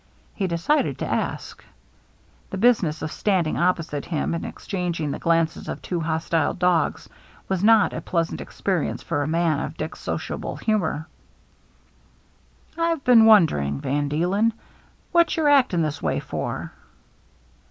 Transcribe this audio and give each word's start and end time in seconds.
He 0.33 0.47
decided 0.47 0.97
to 0.97 1.05
ask. 1.13 1.63
This 2.49 2.59
business 2.59 3.03
of 3.03 3.11
standing 3.11 3.55
opposite 3.55 4.05
him 4.05 4.33
and 4.33 4.43
exchanging 4.47 5.11
the 5.11 5.19
glances 5.19 5.67
of 5.69 5.79
two 5.79 5.99
hostile 5.99 6.55
dogs 6.55 7.07
was 7.47 7.63
not 7.63 7.93
a 7.93 8.01
pleasant 8.01 8.41
experience 8.41 9.03
for 9.03 9.21
a 9.21 9.27
man 9.27 9.59
of 9.59 9.77
Dick's 9.77 9.99
sociable 9.99 10.55
humor." 10.55 11.07
Fve 12.75 13.03
been 13.03 13.25
wondering, 13.25 13.79
Van 13.79 14.09
Deelen, 14.09 14.53
what 15.11 15.37
you're 15.37 15.49
acting 15.49 15.83
this 15.83 16.01
way 16.01 16.19
for." 16.19 16.71